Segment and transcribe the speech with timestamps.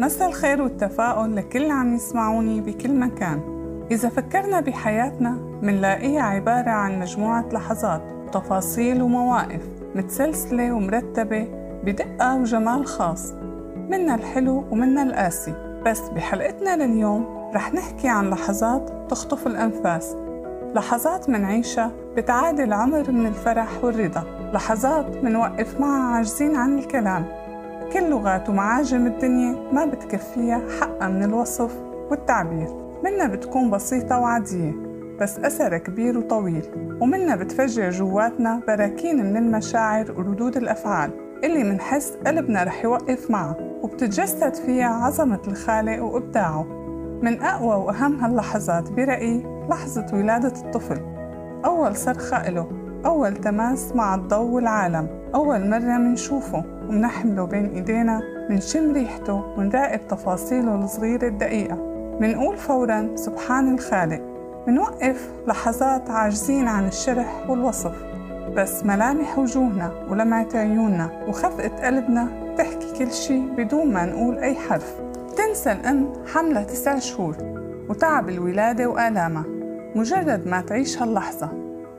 [0.00, 3.40] مساء الخير والتفاؤل لكل اللي عم يسمعوني بكل مكان.
[3.90, 5.30] إذا فكرنا بحياتنا
[5.62, 9.60] منلاقيها عبارة عن مجموعة لحظات وتفاصيل ومواقف
[9.94, 11.48] متسلسلة ومرتبة
[11.84, 13.32] بدقة وجمال خاص.
[13.76, 15.54] منا الحلو ومنا القاسي.
[15.86, 20.16] بس بحلقتنا لليوم رح نحكي عن لحظات تخطف الأنفاس.
[20.74, 24.24] لحظات منعيشها بتعادل عمر من الفرح والرضا.
[24.52, 27.24] لحظات منوقف معها عاجزين عن الكلام.
[27.96, 31.76] كل لغات ومعاجم الدنيا ما بتكفيها حقها من الوصف
[32.10, 32.68] والتعبير.
[33.04, 34.72] منا بتكون بسيطة وعادية
[35.20, 36.64] بس أثرها كبير وطويل.
[37.00, 41.10] ومنا بتفجر جواتنا براكين من المشاعر وردود الأفعال
[41.44, 46.64] اللي منحس قلبنا رح يوقف معها وبتتجسد فيها عظمة الخالق وإبداعه.
[47.22, 51.00] من أقوى وأهم هاللحظات برأيي لحظة ولادة الطفل.
[51.64, 52.68] أول صرخة إله
[53.06, 56.75] أول تماس مع الضوء والعالم أول مرة منشوفه.
[56.88, 61.76] ومنحمله بين إيدينا منشم ريحته ونراقب تفاصيله الصغيرة الدقيقة.
[62.20, 64.20] منقول فورا سبحان الخالق.
[64.68, 67.94] منوقف لحظات عاجزين عن الشرح والوصف.
[68.56, 72.28] بس ملامح وجوهنا ولمعة عيوننا وخفقة قلبنا
[72.58, 74.94] تحكي كل شي بدون ما نقول أي حرف.
[75.36, 77.36] تنسى الأم حملة تسع شهور
[77.88, 79.44] وتعب الولادة وآلامها.
[79.94, 81.48] مجرد ما تعيش هاللحظة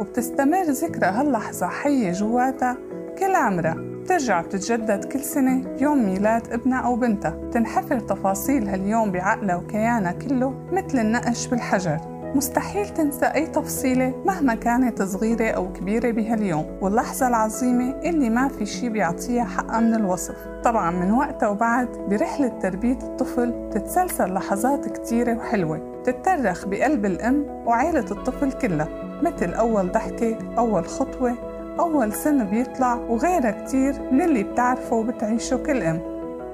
[0.00, 2.76] وبتستمر ذكرى هاللحظة حية جواتها
[3.18, 3.93] كل عمرها.
[4.04, 7.50] بترجع بتتجدد كل سنة بيوم ميلاد ابنها أو بنتها.
[7.52, 11.98] تنحفر تفاصيل هاليوم بعقلها وكيانها كله مثل النقش بالحجر.
[12.34, 16.66] مستحيل تنسى أي تفصيلة مهما كانت صغيرة أو كبيرة بهاليوم.
[16.80, 20.36] واللحظة العظيمة اللي ما في شي بيعطيها حقها من الوصف.
[20.64, 26.02] طبعا من وقتها وبعد برحلة تربية الطفل تتسلسل لحظات كتيرة وحلوة.
[26.04, 28.88] تترخ بقلب الأم وعيلة الطفل كلها.
[29.22, 35.82] مثل أول ضحكة أول خطوة أول سن بيطلع وغيرها كتير من اللي بتعرفه وبتعيشه كل
[35.82, 36.00] أم.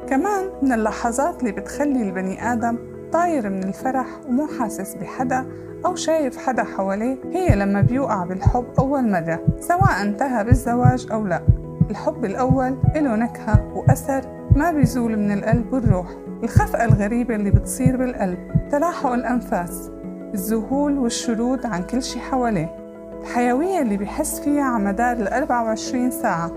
[0.09, 2.79] كمان من اللحظات اللي بتخلي البني آدم
[3.13, 5.47] طاير من الفرح ومو حاسس بحدا
[5.87, 11.43] أو شايف حدا حواليه هي لما بيوقع بالحب أول مرة سواء انتهى بالزواج أو لا.
[11.91, 14.21] الحب الأول له نكهة وأثر
[14.57, 16.07] ما بيزول من القلب والروح.
[16.43, 18.39] الخفقة الغريبة اللي بتصير بالقلب
[18.71, 19.91] تلاحق الأنفاس
[20.35, 22.80] الذهول والشرود عن كل شي حواليه.
[23.21, 26.51] الحيوية اللي بيحس فيها على مدار ال 24 ساعة.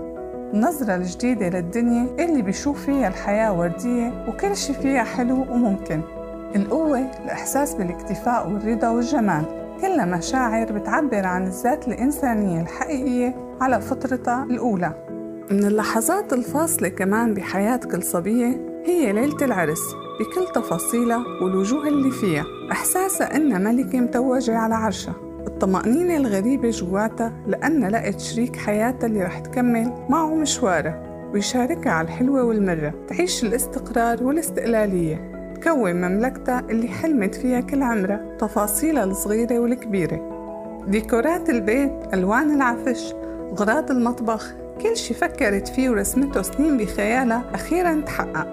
[0.54, 6.00] النظرة الجديدة للدنيا اللي بيشوف فيها الحياة وردية وكل شي فيها حلو وممكن.
[6.56, 9.44] القوة الإحساس بالاكتفاء والرضا والجمال.
[9.80, 14.92] كلها مشاعر بتعبر عن الذات الإنسانية الحقيقية على فطرتها الأولى.
[15.50, 19.82] من اللحظات الفاصلة كمان بحياة كل صبية هي ليلة العرس
[20.20, 22.44] بكل تفاصيلها والوجوه اللي فيها.
[22.72, 25.14] إحساسها إنها ملكة متوجة على عرشها.
[25.54, 32.44] الطمأنينة الغريبة جواتها لأنها لقت شريك حياتها اللي رح تكمل معه مشوارها ويشاركها على الحلوة
[32.44, 40.20] والمرة تعيش الاستقرار والاستقلالية تكون مملكتها اللي حلمت فيها كل عمرها تفاصيلها الصغيرة والكبيرة.
[40.88, 43.14] ديكورات البيت ألوان العفش
[43.52, 48.48] أغراض المطبخ كل شي فكرت فيه ورسمته سنين بخيالها أخيرا تحقق.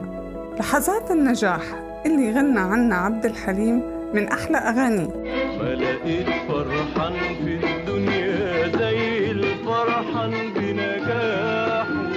[0.59, 1.62] لحظات النجاح
[2.06, 5.07] اللي غنى عنها عبد الحليم من أحلى أغانيه
[5.59, 12.11] ما لقيت فرحان في الدنيا زي الفرحان بنجاحه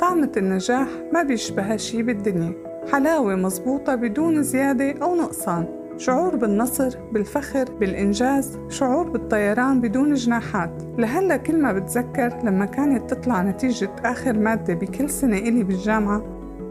[0.00, 2.52] طعمة النجاح ما بيشبهها شي بالدنيا.
[2.92, 5.66] حلاوة مزبوطة بدون زيادة أو نقصان.
[5.96, 8.58] شعور بالنصر بالفخر بالإنجاز.
[8.68, 10.82] شعور بالطيران بدون جناحات.
[10.98, 16.22] لهلا كل ما بتذكر لما كانت تطلع نتيجة آخر مادة بكل سنة إلي بالجامعة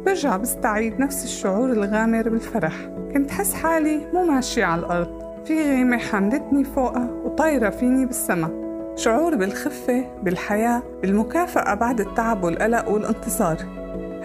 [0.06, 2.99] برجع بستعيد نفس الشعور الغامر بالفرح.
[3.14, 5.20] كنت حس حالي مو ماشية على الأرض.
[5.46, 8.50] في غيمة حملتني فوقها وطايرة فيني بالسما.
[8.96, 13.58] شعور بالخفة بالحياة بالمكافأة بعد التعب والقلق والانتصار.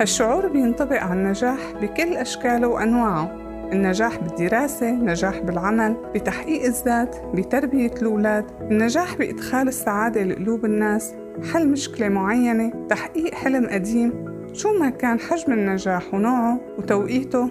[0.00, 3.36] هالشعور بينطبق على النجاح بكل أشكاله وأنواعه.
[3.72, 11.14] النجاح بالدراسة، النجاح بالعمل، بتحقيق الذات، بتربية الأولاد، النجاح بإدخال السعادة لقلوب الناس،
[11.52, 14.12] حل مشكلة معينة، تحقيق حلم قديم،
[14.52, 17.50] شو ما كان حجم النجاح ونوعه وتوقيته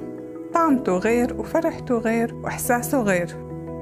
[0.53, 3.35] طعمته غير وفرحته غير وإحساسه غير.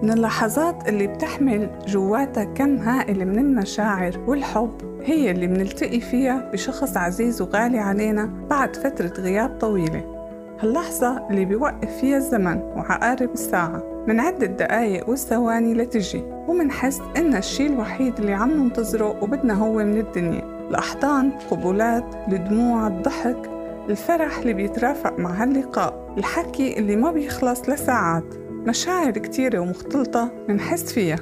[0.04, 6.98] من اللحظات اللي بتحمل جواتها كم هائل من المشاعر والحب هي اللي منلتقي فيها بشخص
[6.98, 10.22] عزيز وغالي علينا بعد فترة غياب طويلة.
[10.60, 18.19] هاللحظة اللي بيوقف فيها الزمن وعقارب الساعة منعد الدقايق والثواني لتجي ومنحس إن الشي الوحيد
[18.19, 20.68] اللي عم ننتظره وبدنا هو من الدنيا.
[20.69, 23.50] الأحضان، القبولات، الدموع، الضحك
[23.92, 28.24] الفرح اللي بيترافق مع هاللقاء الحكي اللي ما بيخلص لساعات.
[28.52, 31.18] مشاعر كتيرة ومختلطة منحس فيها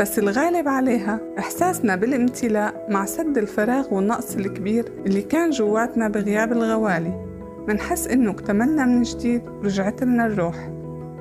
[0.00, 7.26] بس الغالب عليها إحساسنا بالامتلاء مع سد الفراغ والنقص الكبير اللي كان جواتنا بغياب الغوالي.
[7.68, 10.70] منحس إنه اكتملنا من جديد ورجعت لنا الروح.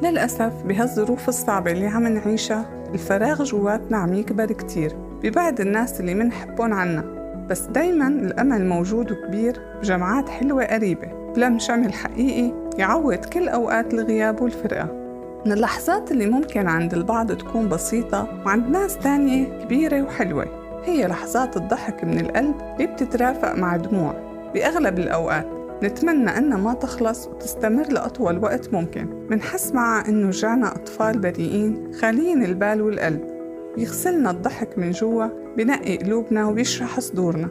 [0.03, 4.95] للأسف بهالظروف الصعبة اللي عم نعيشها الفراغ جواتنا عم يكبر كتير.
[5.23, 7.16] ببعد الناس اللي منحبون عنا.
[7.49, 11.07] بس دايما الأمل موجود وكبير بجمعات حلوة قريبة.
[11.35, 15.07] بلم شمل حقيقي يعوض كل أوقات الغياب والفرقة.
[15.45, 20.45] من اللحظات اللي ممكن عند البعض تكون بسيطة وعند ناس تانية كبيرة وحلوة
[20.85, 24.13] هي لحظات الضحك من القلب اللي بتترافق مع دموع.
[24.53, 25.47] بأغلب الأوقات
[25.83, 29.27] نتمنى أنها ما تخلص وتستمر لأطول وقت ممكن.
[29.29, 33.36] منحس معها أنه رجعنا أطفال بريئين خاليين البال والقلب.
[33.77, 35.25] بيغسلنا الضحك من جوا
[35.57, 37.49] بنقي قلوبنا وبيشرح صدورنا.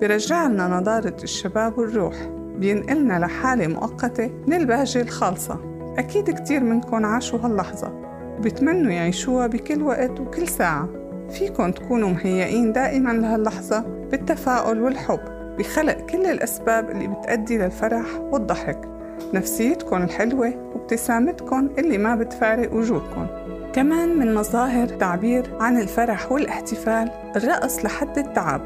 [0.00, 2.14] بيرجع لنا نضارة الشباب والروح.
[2.58, 5.60] بينقلنا لحالة مؤقتة من البهجة الخالصة.
[5.98, 7.92] أكيد كتير منكم عاشوا هاللحظة
[8.38, 10.88] وبيتمنوا يعيشوها بكل وقت وكل ساعة.
[11.30, 13.80] فيكن تكونوا مهيئين دائما لهاللحظة
[14.10, 15.20] بالتفاؤل والحب.
[15.58, 18.80] بخلق كل الأسباب اللي بتأدي للفرح والضحك.
[19.34, 23.26] نفسيتكم الحلوة وابتسامتكم اللي ما بتفارق وجودكم.
[23.76, 28.60] كمان من مظاهر تعبير عن الفرح والاحتفال الرقص لحد التعب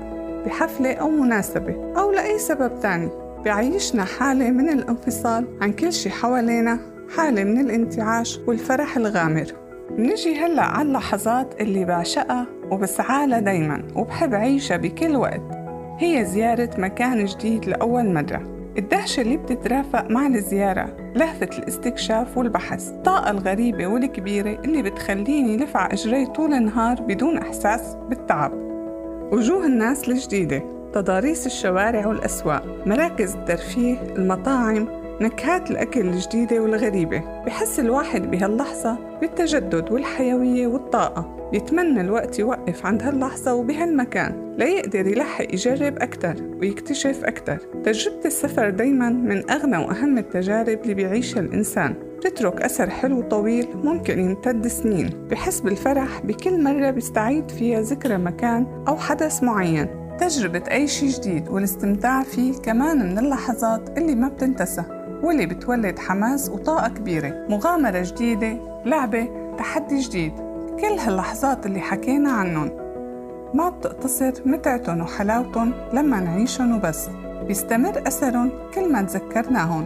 [0.46, 3.08] بحفلة أو مناسبة أو لأي سبب تاني.
[3.44, 6.78] بيعيشنا حالة من الانفصال عن كل شي حوالينا
[7.16, 9.46] حالة من الانتعاش والفرح الغامر.
[9.98, 15.42] منجي هلأ على اللحظات اللي بعشقها وبسعالها دايما وبحب عيشها بكل وقت.
[15.98, 18.59] هي زيارة مكان جديد لأول مرة.
[18.78, 22.88] الدهشة اللي بتترافق مع الزيارة لهفة الاستكشاف والبحث.
[22.90, 28.52] الطاقة الغريبة والكبيرة اللي بتخليني لفع إجري طول النهار بدون إحساس بالتعب.
[29.32, 30.62] وجوه الناس الجديدة
[30.93, 34.88] تضاريس الشوارع والأسواق مراكز الترفيه المطاعم
[35.20, 37.43] نكهات الأكل الجديدة والغريبة.
[37.46, 41.50] بحس الواحد بهاللحظة بالتجدد والحيوية والطاقة.
[41.52, 47.56] بيتمنى الوقت يوقف عند هاللحظة وبهالمكان ليقدر يلحق يجرب أكتر ويكتشف أكتر.
[47.84, 51.94] تجربة السفر دايما من أغنى وأهم التجارب اللي بيعيشها الإنسان.
[52.19, 55.11] بتترك أثر حلو طويل ممكن يمتد سنين.
[55.31, 59.87] بحس بالفرح بكل مرة بيستعيد فيها ذكرى مكان أو حدث معين.
[60.20, 65.00] تجربة أي شي جديد والاستمتاع فيه كمان من اللحظات اللي ما بتنتسى.
[65.22, 69.28] واللي بتولد حماس وطاقة كبيرة مغامرة جديدة لعبة
[69.58, 70.32] تحدي جديد.
[70.81, 72.70] كل هاللحظات اللي حكينا عنهم
[73.55, 77.08] ما بتقتصر متعتهم وحلاوتهم لما نعيشهم وبس.
[77.46, 79.84] بيستمر أثرهم كل ما تذكرناهم.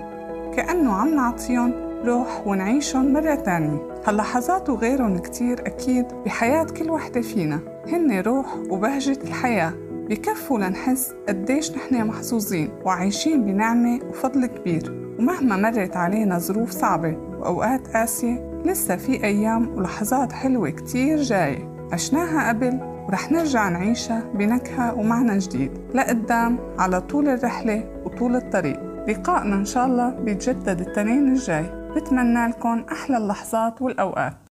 [0.56, 1.72] كأنه عم نعطيهم
[2.04, 3.78] روح ونعيشهم مرة تانية.
[4.06, 7.60] هاللحظات وغيرهم كتير أكيد بحياة كل وحدة فينا.
[7.88, 9.72] هن روح وبهجة الحياة.
[10.08, 15.03] بكفوا لنحس قديش نحن محظوظين وعايشين بنعمة وفضل كبير.
[15.18, 21.88] ومهما مرت علينا ظروف صعبة وأوقات قاسية لسه في أيام ولحظات حلوة كتير جاية.
[21.92, 25.70] عشناها قبل ورح نرجع نعيشها بنكهة ومعنى جديد.
[25.94, 28.80] لقدام على طول الرحلة وطول الطريق.
[29.08, 31.90] لقائنا إن شاء الله بيتجدد التنين الجاي.
[31.96, 34.34] بتمنى لكم أحلى اللحظات والأوقات.